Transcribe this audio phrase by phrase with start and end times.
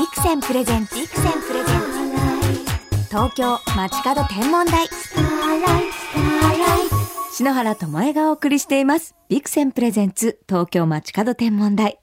[0.00, 3.08] ビクセンプレゼンツビクセンプレゼンツ。
[3.10, 4.88] 東京街角天文台。
[7.30, 9.14] 篠原智恵がお送りしています。
[9.28, 11.98] ビクセンプレゼンツ東京街角天文台。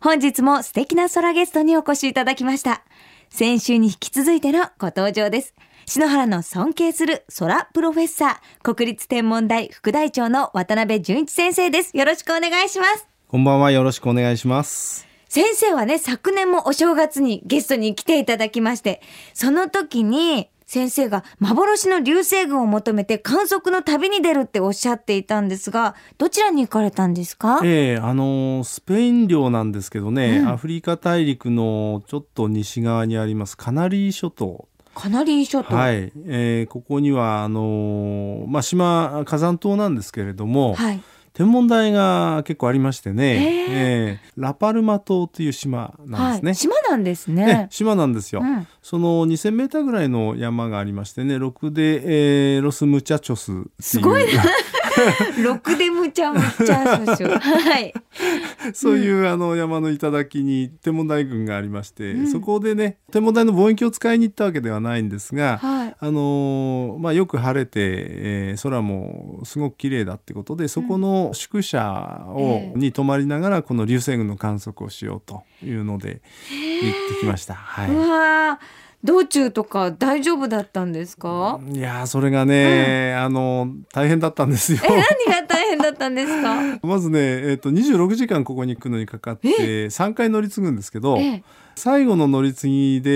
[0.00, 2.84] 本日も素敵な空ゲストにお越しいただきました。
[3.30, 5.56] 先週に引き続いてのご登場です。
[5.86, 11.96] 篠原の尊敬する空プロフェッサー国立天文台副大長の渡辺淳一先生です。
[11.96, 13.08] よろしくお願いします。
[13.26, 13.72] こんばんは。
[13.72, 15.09] よろしくお願いします。
[15.30, 19.00] 先生はね、昨年もお正月にゲストに来ていただきまして、
[19.32, 27.60] その時に先生が幻の流星群を求めて観測の旅に出るっておっしゃっていたんですが、どちらに行かれたんですか？
[27.62, 35.76] ええあのスペイン領なんですけどね、うんアフリカ大陸のちょっと西側にありますカナリー諸島カナリー諸島。
[35.76, 41.00] はい、えーここにはあのまあ島火山島なんですけれども、はい。
[41.32, 46.50] 天文台が結構ありましてね、へええーラパルマ島という島なんですね。
[46.50, 46.54] はい。
[46.56, 47.66] 島なんですえね。
[47.70, 48.66] 島なんですよ、うん。
[48.82, 54.40] その2000メーターぐらいの山がありましてねロクデ、えーロスムチャチョスっていう
[55.00, 57.38] すごいなロクデムチャムチャーシュ。
[57.38, 57.92] はい。
[58.74, 65.96] そういうあの山の頂に天文台群がありまして、うんそこでね天文台の望遠鏡を使いに行ったわけではないんですが、はい。
[65.98, 76.20] あのーまあ、よく晴れて、えー空もすごく綺麗だってことでそこの宿舎を、ええに泊まりながらこの流星群の観測をしようというので
[76.50, 77.54] 行ってきました。
[77.54, 81.58] はういわー道中とか大丈夫だったんですか？
[81.72, 84.78] いやーそれがね、あの大変だったんですよ。
[84.84, 84.88] え、。
[84.88, 86.78] 何が大変だったんですか？
[86.86, 89.48] まずね、えー、と26時間ここに行くのにかかって
[89.86, 91.42] 3回乗り継ぐんですけど、ええ、
[91.76, 93.10] 最後の乗り継ぎで、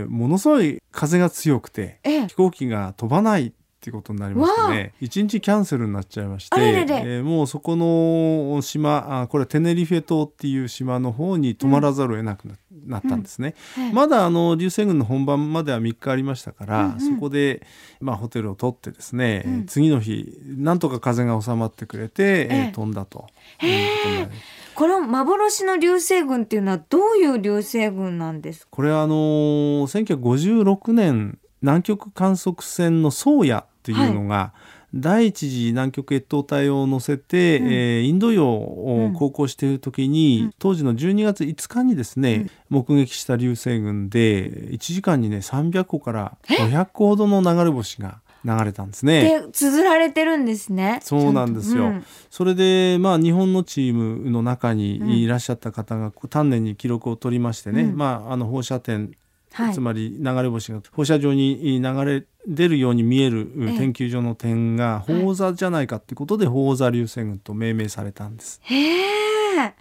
[0.00, 2.26] えーものすごい風が強くてええ。
[2.28, 2.34] 飛。
[2.36, 4.92] 行機が飛ばないっていうことになりましてね。
[5.00, 13.54] 一日キャンセルになっちゃいましてえーもうそこの島あこれはテネリフェ島っていう島の方に泊まらざるを得なくな,、なったんですね。
[13.78, 17.00] ええまだあの流星群の本番までは3日ありましたから、うんうん。
[17.00, 17.66] そこで、
[18.02, 19.64] まあ、ホテルを取ってですね、うん。
[19.66, 22.48] 次の日なんとか風が収まってくれて、ええ。
[22.50, 23.26] えー飛んだと
[23.62, 24.40] いうことになります。
[24.74, 28.68] この幻の流星群っていうのはどういう流星群なんですか？
[28.70, 34.52] これはあのー1956年南極観測船のソーヤっていうのが、
[34.92, 37.72] 第一次南極越冬隊を乗せて、うん。
[37.72, 40.54] えーインド洋を航行している時に、うん。
[40.58, 49.42] 当時の12月5日にですね、目撃した流星群で1時間にね300個から500個ほどの流れ星が流れたんですね。
[49.42, 51.00] で綴られてるんですね。
[51.02, 51.84] そうなんですよ。
[51.84, 52.06] ちゃんと。
[52.30, 54.76] それでまあ日本のチームの中うん。
[54.78, 57.96] にいらっしゃった方が丹念に記録を取りましてね、うん。
[57.96, 59.12] まああの放射点
[59.52, 68.60] はいつまり流れ星が放射状に流れ出るように見えるええ天球上の点が放座じゃないかってことで放座流星群と命名されたんです。
[68.62, 69.74] へえ。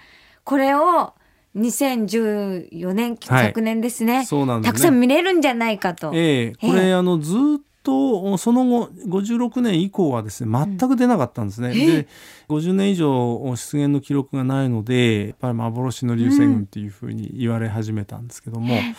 [0.43, 1.13] これを
[1.55, 4.25] 2014年、はい昨年ですね。
[4.25, 4.73] そうなんですね。
[4.73, 6.11] たくさん見れるんじゃないかと。
[6.13, 7.37] ええこれ、あのずっ
[7.83, 11.71] とその後56年以降はですね全く出なかったんですね。
[11.73, 12.07] ええで
[12.49, 18.95] 50年以上出現の記録がないのでやっぱり幻の流星群っていうふうに言われ始めたんですけども、ええ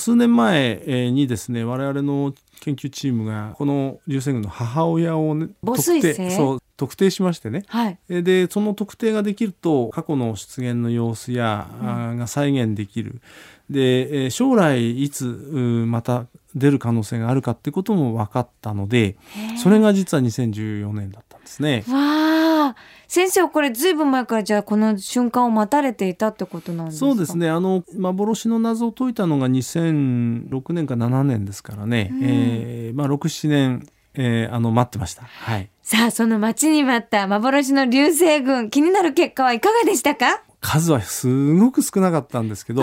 [0.00, 7.98] 数年前えーにですね我々の研究チームがこの流星群の母親を、ね、母特定そう特定しましてねはい。
[8.08, 13.20] えーでその特定ができると過去の出現の様子や、あーが再現できる
[13.68, 19.16] で、えー将来いつうーまた出る可能性があるかってことも分かったので
[19.62, 21.84] それが実は2014年だったんですね。
[21.88, 22.76] わあ。
[23.12, 27.06] 先生はこれずいぶん前からじゃあこの瞬間を待たれていたってことなんですか？
[27.06, 27.36] そうです。
[27.36, 27.50] ね。
[27.50, 32.20] あの幻の謎を解いたのが2006年か7年ですからね、うん。
[32.22, 35.24] えーまあ、67年、えーあの待ってました。
[35.24, 35.68] はい。
[35.82, 40.44] さあ、その待ちに待った幻の流星群、気になる結果はいかがでしたか？
[40.60, 42.82] 数はすごく少なかったんですけど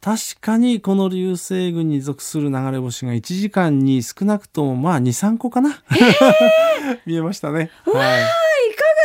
[0.00, 5.82] 確かにこの流星群に属する流れ星が1時間に少なくともまあ23個かな、
[7.04, 7.70] 見えましたね。
[7.84, 8.22] はい、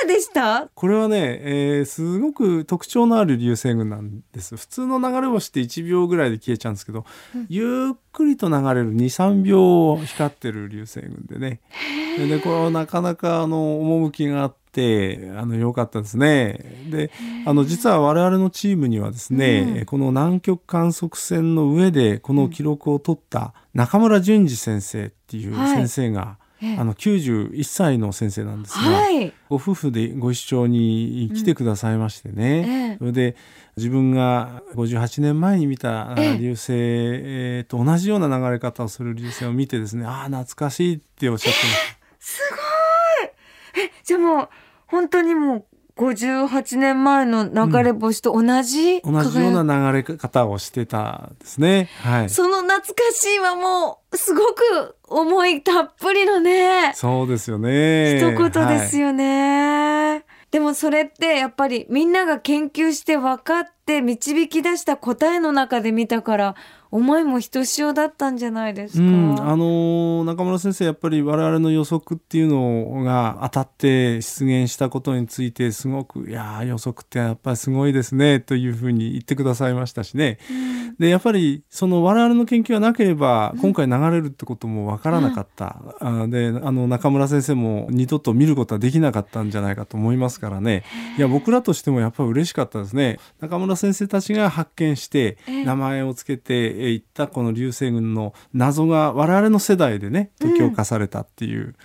[0.05, 0.69] でした？
[0.73, 4.55] これはね、えーすごく特徴のある流星群なんです。
[4.57, 7.05] 普通の流れ星って1秒ぐらいで消えちゃうんですけど、
[7.49, 11.59] ゆっくりと流れる23秒光ってる流星群でね。
[12.17, 16.87] ででこれはなかなかあの趣があってあの良かったですね。
[16.89, 17.11] で
[17.45, 19.85] あの実は我々のチームにはですね、うん。
[19.85, 25.75] この南極観測船の上でこの記録を取った中村淳二先生っていうはい。
[25.75, 26.44] 先生が、ええ
[26.77, 29.33] あの91歳の先生なんですが、はい。
[29.49, 32.97] ご夫婦でご一緒に来てくださいましてね、ええ。
[32.97, 33.35] それで
[33.75, 37.65] 自分が58年前に見た流星え。
[37.67, 42.05] ーと同じような流れ方をする流星を見てですねああ懐かしいっておっしゃってました。
[42.19, 42.41] す
[43.75, 43.85] ごい。
[43.85, 44.49] え、じゃあもう、
[44.87, 45.65] 本当にもう、
[45.97, 51.89] 58年前の流れ星と同じ、同じような流れ方をしてたですね。
[52.01, 52.29] はい。
[52.29, 58.17] その懐かしいはもうすごく思いたっぷりのねそうですよね。
[58.17, 59.05] 一言ですよ。
[59.05, 66.55] よね、でもそれってやっぱりみんなが研究して分かって導き出した答えの中で見たから
[66.91, 80.39] 思いもひとしおだったんじゃないですか、うん、あのー中村先生やっぱり我々の予測っていうのが当たって出現したことについてすごく「いやー予測ってやっぱりすごいですね」というふうに言ってくださいましたしね。
[80.99, 90.83] でやっぱりその我々の研究がなければ今回流れるってこともわからなかった、あであの中村先生も二度と見ることはできなかったんじゃないかと思いますからね。
[91.17, 93.19] いや僕らとしてもやっぱり嬉しかったですね。
[93.41, 95.63] 中村先生たちが発見してええ。
[95.65, 101.75] 名前をつけてえーいったこの流星群の謎が我々の世代でね解き明かされたっていう、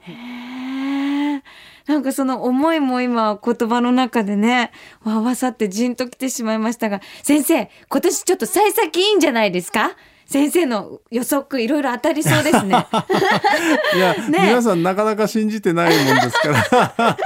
[0.00, 1.42] へえ。
[1.86, 4.70] なんかその思いも今言葉の中でね
[5.04, 9.90] 合わさってじんときてしまいましたが先生今年ちょっと幸先いいんじゃないですか？
[10.26, 12.86] 先生の予測いろいろ当たりそうですね。
[13.94, 16.48] いや、 ね皆さんなかなか信じてないもんですか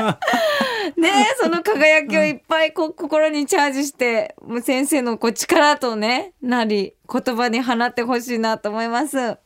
[0.03, 0.19] ら
[0.99, 9.39] ねその輝きをいっぱいこう心にチャージしてもう先生のこう力とねなり言葉に放ってほしいなと思います。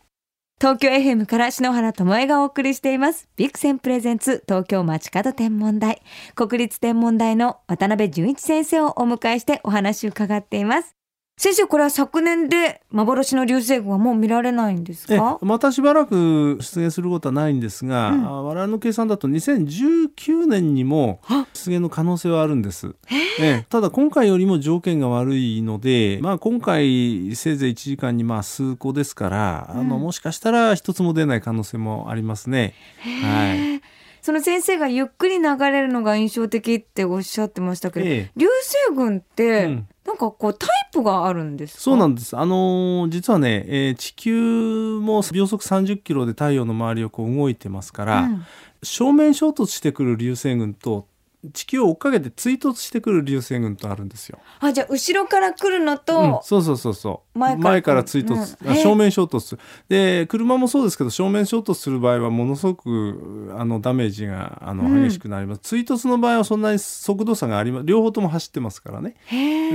[0.63, 3.29] 東京 FM から篠原智恵がお送りしています。
[3.35, 6.01] ビクセンプレゼンツ東京街角天文台。
[6.37, 10.95] 国立天文台の渡辺淳一先生をお迎えしてお話を伺っています。
[11.43, 18.25] 先生これは昨年で幻の流星群はもう見られないんですえかまたしばらく出現することはないんですが、うん。
[18.25, 22.95] あ我々の計算だと2019年にもあ出現の可能性はあるんです。
[23.41, 23.67] ええ。
[23.69, 32.75] ただ今回よりも条件が悪いので、まあ、今回せいぜい1時間にまあ数個ですから、あのうんもしかしたら一つも出ない可能性もありますね。
[33.01, 33.83] はい。
[34.21, 38.31] その先生がゆっくり流れるのが印象的っておっしゃってましたけど、ええ。
[38.37, 38.47] 流
[38.87, 41.81] 星群って、うんなんかこうタイプがあるんですか？
[41.83, 42.37] そうなんです。
[42.37, 48.45] あのー実はね、えー地球も秒速30キロで太陽の周りをこう動いてますから、うん
[48.85, 51.07] 正面衝突してくる流星群と
[51.53, 54.39] 地球を追っかけて追突してくる流星群とあるんですよ。
[54.61, 57.39] あじゃあ後ろから来るのうんと、そうそうそうそう。
[57.39, 57.83] 前から。
[57.83, 58.77] から追突、うん。
[58.77, 59.59] 正面衝突。
[59.89, 65.03] で車もそうですけど正面衝突する場合はものすごくあのダメージがあのうん。
[65.03, 69.17] 激しくなります、追突の場合はそんなに速度差があります両方とも走ってますからね。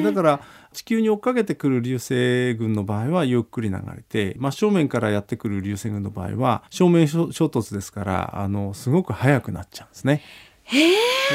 [0.04, 0.42] だから
[0.74, 10.22] 地球に追っかけてくる流星群の場合はゆっくり流れて真正面からやってくる流星群の場合は正面衝衝突ですからあのすごく速くなっちゃうんですね。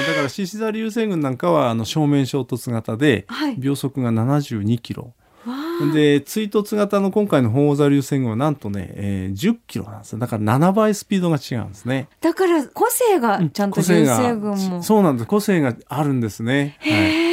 [0.07, 5.15] だから獅子座流星群なんかはあの正面衝突型ではい秒速が72キロ。
[5.47, 12.09] わあで追突型の今回の鳳凰座流星群はなんとね、えー10キロなんですよだから7倍スピードが違うんですね。
[12.21, 16.77] だから個性がちゃんと流星群も、そうなんです個性があるんですね。
[16.81, 17.33] はい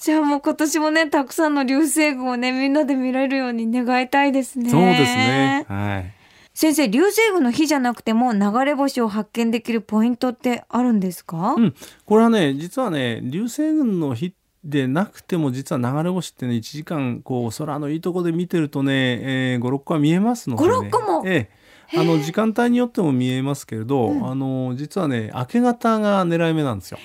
[0.00, 5.66] じゃあもう今年もねたくさんの流星群をねみんなで見れるように願いたいですねそうですね。
[5.68, 6.14] はい。
[6.60, 11.74] 先生流星群の日じゃなくても流れ星を発見できるポイントってあるんですか、うん。
[12.04, 14.34] これはね実はね流星群の日
[14.64, 21.22] でなくても実は流れ星ってね1時間こう空のいいとこで見てるとね、えー、56個は見えますので、ね、5 6個も？
[21.28, 21.48] え
[21.94, 21.96] え。
[21.96, 24.28] あの時間帯によっても見えますけれど、うん。
[24.28, 26.98] あの実はね明け方が狙い目なんですよ。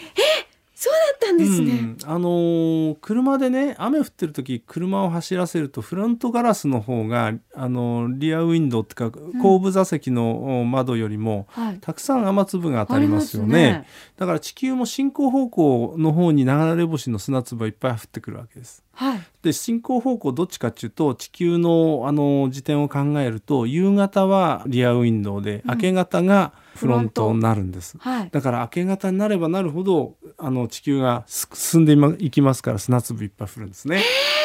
[0.83, 1.97] そうだったんですね、うん。
[2.05, 11.77] あのー車でね雨降ってる時車を走らせるとフロントガラスの方が、あのーリアウィンドウっていうか後部座席のお窓よりもはい。
[11.79, 13.53] たくさん雨粒が当たりますよね。
[13.53, 13.87] ね。
[14.17, 18.83] だから地球も進行方向の方に流れ星の砂粒がいっぱい降ってくるわけです。
[18.91, 19.21] はい。
[19.41, 25.71] で進行方向どっちかっていうと地球のあの時点を考えると夕方はリアウィンドウで、うん。
[25.71, 27.97] 明け方がフロントになるんです。
[27.99, 34.03] はいだから明け方になればなるほどあの地球がす進んでいきますから砂粒いっぱい降るんですね。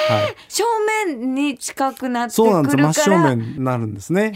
[0.08, 0.64] はい、正
[1.06, 4.25] 面に近くなってくそうなんです真正面になるんですね。
[4.25, 4.35] はい。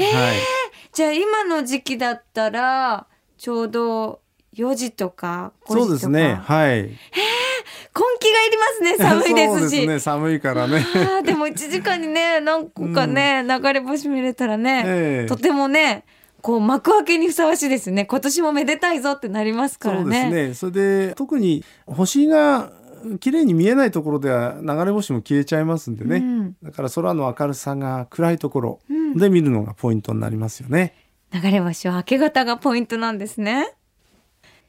[0.92, 3.06] じゃあ今の時期だったら
[3.38, 4.20] ちょうど
[4.54, 6.34] 4時とか5時とかそうですね。
[6.34, 6.82] はい。
[6.82, 9.98] 根気がいりますね 寒いですしそうですね。
[10.00, 10.84] 寒いからね。
[11.24, 16.04] でも1時間にね何個かね、流れ星見れたらね、ええとてもね
[16.42, 18.04] こう幕開けにふさわしいですね。
[18.04, 20.54] 今年もめでたいぞってなりますからそうねですね。
[20.54, 22.72] それで特に星が
[23.20, 26.16] 綺麗に見えないところでは流れ星も消えちゃいますんでね。
[26.16, 26.56] うん。
[26.62, 29.16] だから空の明るさが暗いところうん。
[29.16, 30.94] で見るのがポイントになりますよね。
[31.32, 33.72] 流れ星は明け方がポイントなんですね。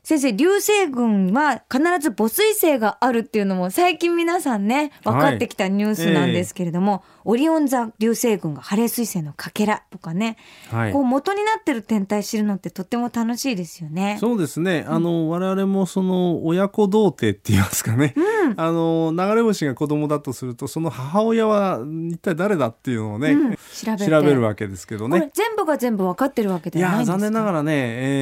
[0.03, 7.01] 先生流星群は必ず母水星があるっていうのも最近皆さんね分かってきたニュースなんですけれども、はい。
[7.01, 10.37] えー、オリオン座流星群がハレー彗星のかけらとかね、
[10.71, 14.17] はい、こう元になってる天体知るのってとっても楽しいですよね。
[14.19, 14.85] そうですね。
[14.87, 21.79] あの、うん、我々もその親子童貞って言いますかね、うん、あの流れ星が子供だとするとその母親は
[22.11, 25.31] 一体誰だっていうのをね、うん、調べるわけですけどね。
[25.33, 27.17] 全部が全部分かってるわけではないんですか？
[27.17, 27.73] いや残念ながらね、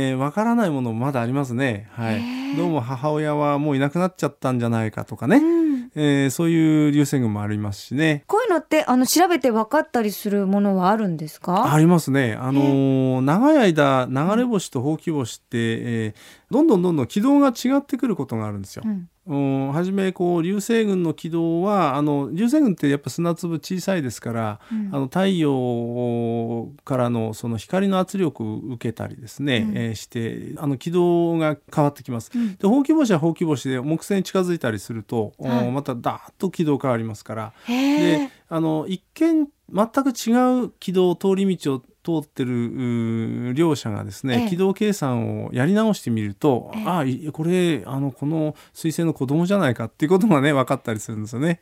[0.09, 1.87] えー、分からないものもまだありますね。
[1.91, 2.21] はい、
[2.55, 5.60] どうも母親はもういなくなっちゃったんじゃないかとかね、うん、
[5.93, 8.23] えー、そういう流星群もありますしね。
[8.27, 11.73] こういうのってあの調べて分かったりするものはあるんですか？
[11.73, 12.37] ありますね。
[12.39, 16.13] あのー、長い間流れ星とほうき星って、えー、
[16.51, 18.83] どんどんどんどん軌道が違ってくることがあるんですよ。
[19.27, 19.69] うん。
[19.69, 32.31] はじめこう流星群の軌道はあの流星群ってやっぱ砂粒小さいですから、うん、あの太陽からのその光の圧力を受けたりですね、うん、えー、してあの軌道が変わってきます。
[32.35, 37.53] うん、でほうき星はほうき星で木星に近づいたりすると、はい、またダーッと軌道変わりますから。
[37.67, 51.61] であの一見全く違う軌道通り道を通ってる両者がですね、軌道計算をやり直してみると、ああこれあのこの彗星の子供じゃないかっていうことがね 分かったりするんですよね。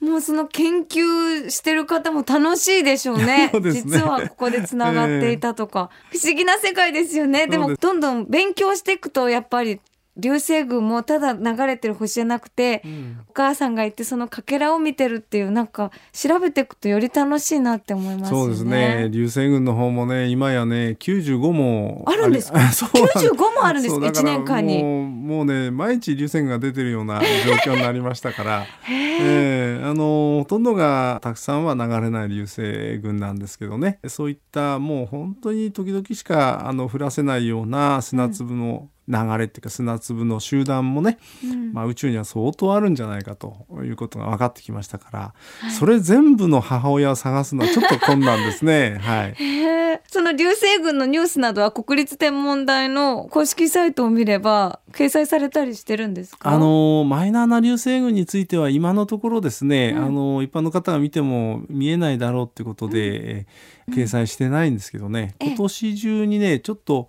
[0.00, 3.50] もうその研究してる方も楽しいでしょうね。
[3.54, 3.72] うね。
[3.72, 7.46] 実はここでつながっていたとか、 不思議な世界ですよね。
[7.46, 9.80] でもどんどん勉強していくとやっぱり
[10.16, 19.08] 流星群もただ流れてる星じゃなくて、うん、お母さんがいてそのかけらを見てるっていうなんか調べていくとより楽しいなって思います、ね、そうですね。
[19.10, 22.58] 流星群の方もね今やね95もあるんですか？
[22.60, 24.00] 95もあるんです？
[24.00, 24.82] か1年間に。
[24.82, 28.66] もうね毎日流星群が出てるような状況になりましたから。
[28.88, 33.98] えー、あのほとんどがたくさんは流れない流星群なんですけどね。
[34.06, 48.98] そういったもう本当に時々しかあの降らせないような砂粒の、うん流れっていうか砂粒の集団もね、うん、まあ、宇宙には相当あるんじゃないかということが分かってきましたから、はい、それ全部の母親を探すのはちょっと困難ですね。
[49.00, 49.36] はい、
[50.08, 56.50] その流星群のニュースなどは国立天文台の公式サイトを見れば掲載されたりしてるんですか？
[56.50, 63.46] あのマイナーな流星群については今のところですね、うん、あの一般の方が見ても見えないだろうっていうことで、
[63.88, 67.08] うん、掲載してないんですけどね、今年中にねちょっと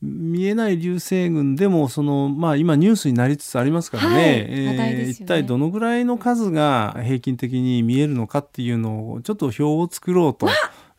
[0.00, 10.48] 見えない流星群でもその、まあ、今ニュースになりつつありますからねはい、えーね、一体どのぐらいの数が平均的に見えるのかっていうのをちょっと表を作ろうと。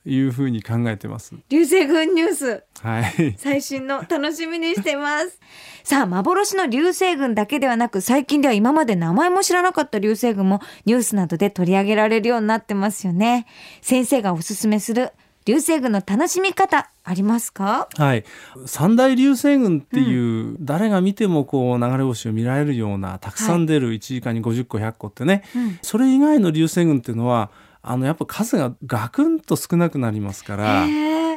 [0.05, 1.35] いうふうに考えてます。
[1.49, 2.63] 流星群ニュース。
[2.81, 3.35] はい。
[3.37, 5.39] 最新の楽しみにしてます。
[5.83, 13.45] さあ、幻の流星群だけではなく、最近では今まで名前も知らなかった流星群もニュースなどで取り上げられるようになってますよね。
[13.81, 15.11] 先生がおすすめする
[15.49, 17.89] 流星群の楽しみ方ありますか？
[17.97, 18.23] はい。
[18.67, 27.49] 三大流星群っていう、うん、誰が見てもこう流れ星を見られるようなたくさん出る1時間に50個100個ってね、はい、それ以外の流星群っていうのは
[27.81, 30.85] あのやっぱ数がガクンと少なくなりますから。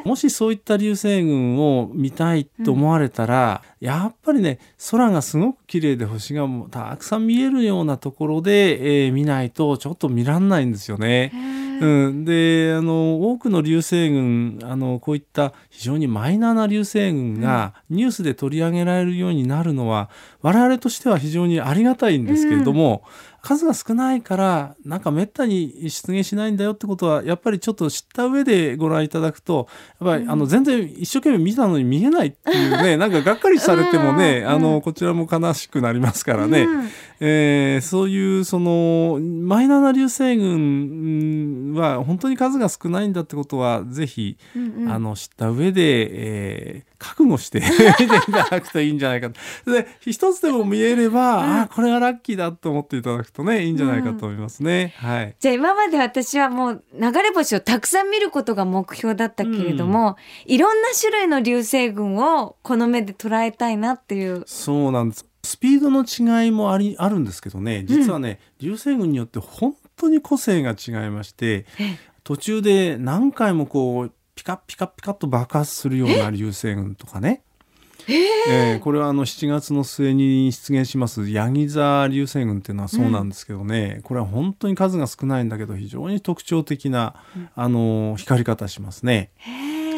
[0.04, 4.58] もしそういった流星群を見たいと思われたら、うん、やっぱりね
[4.90, 11.30] 空がすごく綺麗で星がたくさん見えるようなところで、えー、見ないとちょっと見らんないんですよね。
[11.86, 20.10] うん、であの多くの流星群あのこういった非常にマイナーな流星群がニュースで取り上げられるようになるのは、
[20.40, 29.66] 我々としては非常にありがたいんですけれども、うん数が少ないからなんかめったに出現しないんだよってことはやっぱりちょっと知った上でご覧いただくと
[30.00, 54.94] やっぱりあの全然一生懸命見たのに見えないっていうね なんかがっかりされてもね、あのこちらも悲しくなりますからね、うん、えー、そういうそのマイナーな流星群は本当に数が少ないんだってことはぜひ、うんうん、あの知った上で、えー、覚悟して見ていただくといいんじゃないかで一つでも見えれば、うん、あこれはラッキーだと思っていただくとねいいんじゃないかと思いますね。
[55.02, 64.44] うん、はい、じゃあ今まで私はもう流れ星をたくさん見ることが目標だったけれども、うん、いろんな種類の流星群をこの目で捉えたいなっていう。
[64.46, 65.26] そうなんです。
[65.44, 67.84] スピードの違いもありあるんですけどね。
[67.84, 71.66] 実はね、流星群によって本当に個性が違いまして
[72.24, 77.42] 途中で何回もこうピカピカピカと爆発するような流星群とかね。
[78.08, 87.14] えー、これはあの7月の末に出現しますヤギ座流星群っていうのはそうなんですけどね、うん、これは本当に数が少ないんだけど非常に特徴的な、
[87.54, 89.30] あの光り方しますね。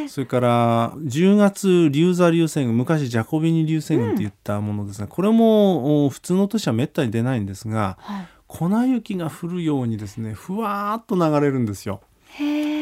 [0.09, 12.01] それから10月流座流星群昔ジャコビニ流星群って言ったものですが、うん、これも普通の年はめったに出ないんですが、はい、粉雪が降るようにですねふわーっと流れるんですよ。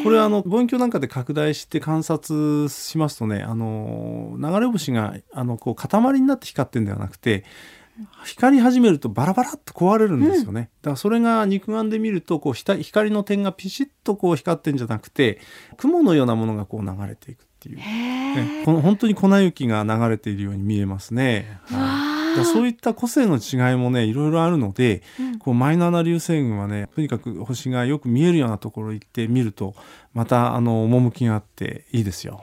[0.03, 7.45] これはあの望遠鏡なんかで拡大して観察しますとねあの流れ星があのこう塊になって光ってるんではなくて
[8.25, 15.41] 光り始めるとバラバラっと壊れるんですよね、うん、だからそれが肉眼で見るとこう光の点がピシッとこう光ってんじゃなくて
[15.77, 21.61] 雲のようなものがこう流れていくっていう、ね、この本当に粉雪が流れているように見えますね。
[21.67, 29.75] はい、そういった個性の違いもねいろいろあるので、うん、こうマイナーな流星群はねとにかく星がよく見えるようなところ行って見ると
[30.15, 32.43] またあの趣があっていいですよ。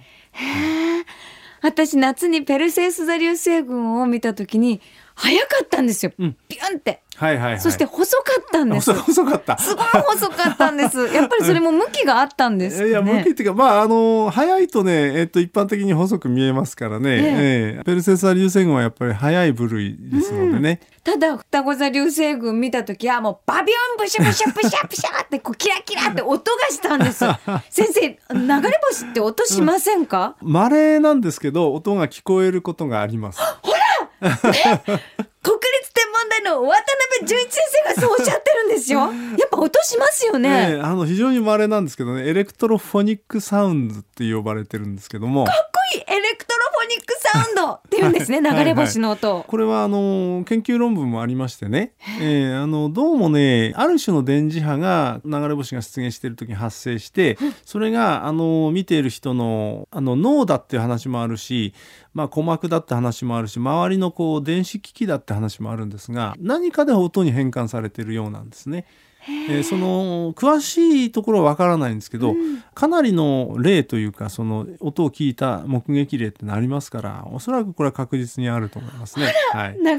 [1.61, 4.79] 私夏にペルセウス座流星群を見た時に
[5.15, 7.01] 早かったんですよ、うん、ピュンって。
[7.19, 8.93] はいはい、はい、そして細かったんです。
[8.93, 9.57] 細かった。
[9.57, 10.97] すごい細かったんです。
[11.13, 17.83] やっぱりそれも向きがあったんです、ね、いや向きっていうかまああの早いとねえっと一般的に細く見えますからね、ええ。
[17.83, 27.25] ペルセスア流星群はやっぱり早い部類ですのでね、うん、ただ双子座流星群見た時はもうバビョンブシャブシャブシャブシャってこうキラキラって音がしたんです
[27.69, 28.17] 先生流
[28.61, 33.79] れ星って音しませんか稀、うん、なんですけど音が聞こえることがありますほら、
[34.21, 35.78] ね国立
[36.19, 36.83] 天文台の渡
[37.19, 38.99] 部潤一先生がそうおっしゃってるんですよ。
[39.39, 40.75] やっぱ音しますよね。
[40.75, 45.45] ねあの非常に稀なんですけどね、 electrophonic sounds って呼ばれてるんですけども。
[45.45, 49.27] かっこいい electronic sound って言うんですね、流れ星の音。
[49.27, 61.75] はいはい、これはあの研究論文もありましてね、えー、あのどうもね、ある種の電磁波が流れ星が出現している時に発生して、それがあの見ている人のあの脳だっていう話もあるし、
[62.13, 68.85] まあ、鼓膜だって話もあるし周りのこう電子機器だって話もあるんですが何かで音に変換されているようなんですね。
[69.27, 79.33] えー、その詳しいところはわからないんですけど、うん、かなりの例というかその音を聞いた目撃例ってのありますからおそらくこれは確実にあると思いますね。
[79.53, 79.97] はい、流れ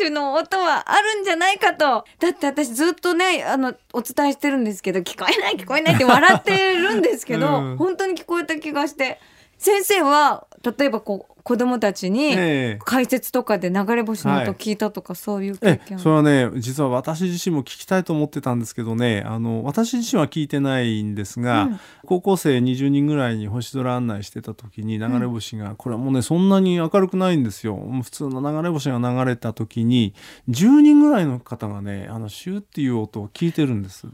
[0.00, 2.04] 星の音はあるんじゃないかと。
[2.18, 9.20] だって私ずっとねあのお伝えしてるんですけど聞こえない聞こえないって笑ってるんですけど、うん、本当に聞こえた気がして。
[9.62, 12.36] 先生は例えばこう子供たちに
[12.84, 19.22] 解説とかで流れ星の音聞いたとか、そういう経験、それはね実は私自身も聞きたいと思ってたんですけどね。
[19.26, 27.76] あの私自身は聞いてないんですが、うん、高校生20人ぐらいに星空案内してた時に流れ星が、うん、これはもうねそんなに明るくないんですよ。
[28.02, 30.14] 普通の流れ星が流れた時に
[30.48, 34.06] 10人ぐらいの方がねあのシューっていう音を聞いてるんです。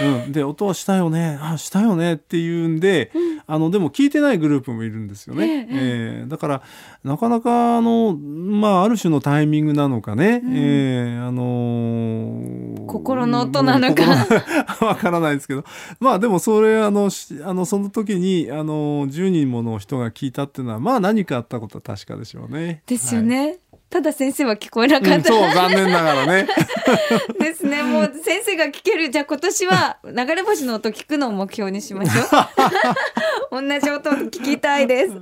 [0.00, 5.68] うん、で音はしたよねあしたよねっていうんで、うん、あのでも聞いてないグループもいるんですよね。
[5.70, 6.62] ええー、だから
[7.04, 14.02] なかなかあの、まあ、ある種のタイミングなのかね、うん、えー、あのー、心の音なのか。
[14.84, 15.64] わからないですけど。
[16.00, 17.08] まあでもそれあの
[17.44, 22.82] あのその時にあの10人もの人が聞いたっていうのはまあ何かあったことは確かでしょうね。
[22.86, 23.46] ですよね。
[23.46, 26.48] はいただ先生は聞こえなかった、うん、そう残念ながらね。
[27.38, 27.82] ですね。
[27.84, 29.10] もう先生が聞ける。
[29.10, 33.62] じゃあ今年は流れ星の音聞くのを目標にしましょう。
[33.62, 35.12] 同じ音を聞きたいです。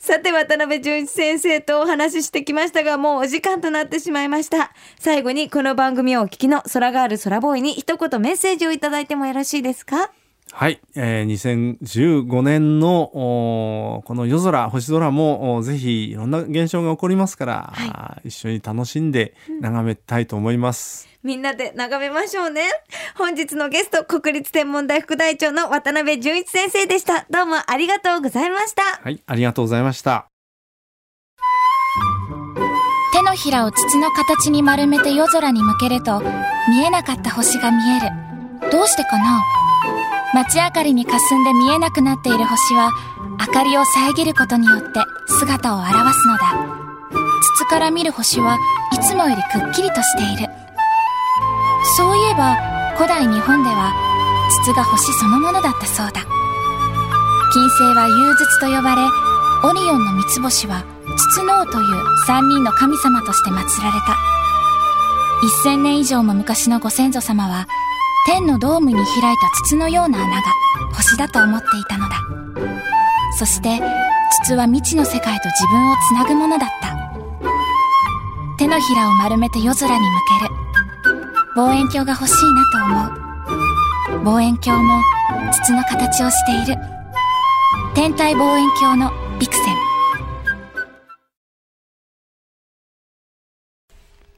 [0.00, 4.72] さて渡辺淳一先生とお話ししてきましたがもうお時間となってしまいました。
[4.98, 10.10] 最後にこの番組をお聞きの空ガール空ボーイに一言メッセージをいただいてもよろしいですか？
[10.50, 22.62] はい、えー、2015年のこの夜空星空もぜひいろんな現象が起こりますから、はい、一緒に楽しんで眺めたいと思います、うん、みんなで眺めましょうね。
[23.16, 27.26] 本日のゲスト国立天文台副大長の渡辺淳一先生でした。
[27.30, 28.82] どうもありがとうございました。
[28.82, 30.26] はいありがとうございました。
[33.12, 36.20] 手のひらを筒の形に丸めて夜空に向けると
[36.68, 38.70] 見えなかった星が見える。
[38.70, 39.42] どうしてかな？
[40.34, 42.90] 街明かりに霞んで見えなくなっている星は
[43.40, 46.78] 明かりを遮ることによって姿を現すのだ。
[47.56, 48.58] 筒から見る星は
[48.92, 50.52] いつもよりくっきりとしている。
[51.96, 52.56] そういえば
[52.96, 53.94] 古代日本では
[54.64, 56.20] 筒が星そのものだったそうだ。
[57.52, 59.02] 金星は融筒と呼ばれ
[59.64, 60.84] オリオンの三つ星は
[61.16, 64.16] 筒の王という三人の神様として祀られた。
[65.64, 67.66] 1000年以上も昔のご先祖様は
[68.30, 69.06] 天のドームに開い
[69.38, 70.42] た筒のような穴が
[70.92, 72.20] 星だと思っていたのだ。
[73.38, 73.80] そして
[74.44, 76.94] 筒は未知の世界と自分をつなぐものだった。
[78.58, 80.54] 手のひらを丸めて夜空に向ける。
[81.56, 83.08] 望遠鏡が欲しいな
[84.06, 84.24] と思う。
[84.24, 85.00] 望遠鏡も
[85.50, 86.78] 筒の形をしている。
[87.94, 89.76] 天体望遠鏡のビクセン。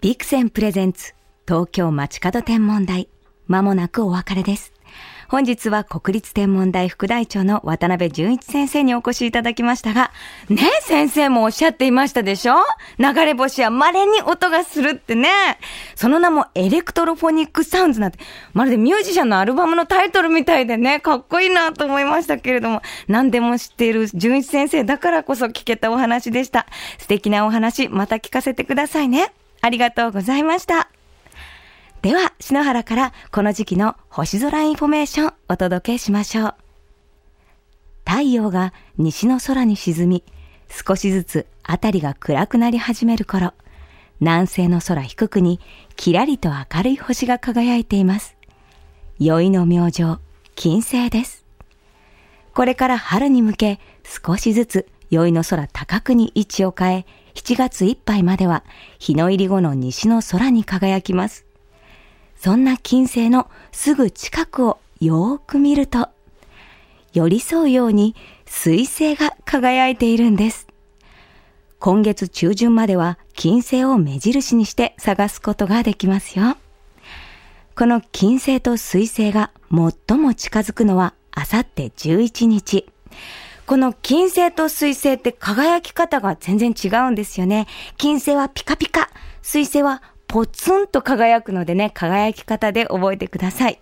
[0.01, 1.13] ビクセンプレゼンツ
[1.45, 3.09] 東京街角天文台。
[3.51, 4.73] まもなくお別れです。
[5.29, 10.13] 本日は国立天文台副台長の渡部潤一先生にお越しいただきましたが、
[10.49, 12.55] ね先生もおっしゃっていましたでしょ？
[12.99, 15.29] 流れ星は稀に音がするってね。
[15.97, 18.21] その名も electrophonic sounds なんて、
[18.55, 26.67] まるでミュージシャンのアルバムのタイトルみたいでね、かっこいいなと思いましたけれども、何でも知っている潤一先生だからこそ聞けたお話でした。
[26.99, 29.33] 素敵なお話、また聞かせてくださいね。
[29.61, 30.89] ありがとうございました。
[32.03, 36.55] では、篠原からこの時期の星空インフォメーションお届けしましょう。
[38.09, 40.25] 太陽が西の空に沈み、
[40.71, 43.53] 少しずつ辺りが暗くなり始める頃、
[44.19, 45.61] 南西の空低くに
[45.95, 48.35] きらりと明るい星が輝いています。
[49.19, 50.19] 宵の明星、
[50.55, 51.45] 金星です。
[52.55, 58.65] これから春に向け少しずつ宵の空高くに位置を変え、7月いっぱいまでは
[58.99, 61.50] 日の入り後の西の空に輝きます。
[62.43, 66.09] そんな金星のすぐ近くをよーく見ると、
[67.13, 70.67] 寄り添うように水星が輝いているんです。
[71.79, 76.57] 今月中旬までは金星を目印にして探すことができますよ。
[77.77, 82.87] この金星と水星が最も近づくのはあさって11日。
[83.67, 87.67] この金星と水星って輝き方が全然違うんですよね。
[87.99, 89.11] 金星はピカピカ、
[89.43, 93.81] 水星はポツンと輝くのでね、輝き方で覚えてください。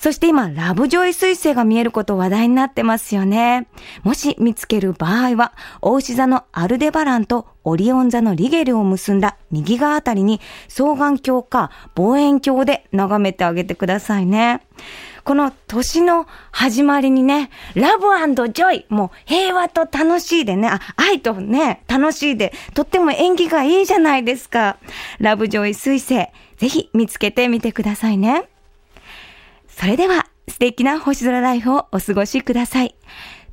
[0.00, 3.66] そして今、ラブジョイ彗星が見えること話題になってますよね。
[4.02, 14.62] もし見つける場合は、大牛座のアルデバランとオリオン座のリゲルを結んだ右側あたりに双眼鏡か望遠鏡で眺めてあげてくださいね。
[15.26, 18.04] この年の始まりにね、ラブ
[18.52, 24.76] ジョイ、もう平和と楽しいでね、あ、愛とね、楽しいで、とっても縁起がいいじゃないですか。
[25.18, 28.48] ラブジョイ彗星、ぜひ見つけてみてくださいね。
[29.66, 32.94] それでは、素敵な星空ライフをお過ごしください。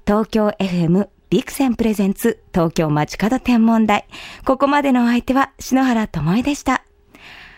[0.05, 4.05] 東京 FM Vixen presents 東京まちかど天文台。
[4.45, 6.83] ここまでのお相手は篠原ともえでした。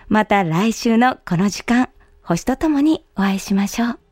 [0.08, 1.90] また来週のこの時間、
[2.22, 4.05] 星とともにお会いしましょう。